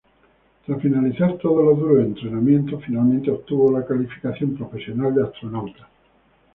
Tras 0.65 0.81
finalizar 0.81 1.37
todos 1.37 1.63
los 1.63 1.77
duros 1.79 2.03
entrenamientos, 2.03 2.81
finalmente 2.83 3.29
obtuvo 3.29 3.71
la 3.71 3.85
calificación 3.85 4.55
profesional 4.57 5.13
de 5.13 5.23
astronauta. 5.25 5.87